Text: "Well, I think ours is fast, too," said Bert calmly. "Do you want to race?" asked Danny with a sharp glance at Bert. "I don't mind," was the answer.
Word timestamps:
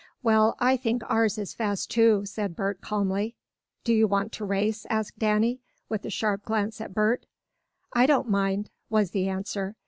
"Well, 0.23 0.55
I 0.59 0.77
think 0.77 1.03
ours 1.07 1.37
is 1.37 1.53
fast, 1.53 1.91
too," 1.91 2.25
said 2.25 2.55
Bert 2.55 2.81
calmly. 2.81 3.35
"Do 3.83 3.93
you 3.93 4.07
want 4.07 4.31
to 4.31 4.45
race?" 4.45 4.87
asked 4.89 5.19
Danny 5.19 5.59
with 5.89 6.03
a 6.05 6.09
sharp 6.09 6.43
glance 6.43 6.81
at 6.81 6.95
Bert. 6.95 7.27
"I 7.93 8.07
don't 8.07 8.27
mind," 8.27 8.71
was 8.89 9.11
the 9.11 9.27
answer. 9.29 9.75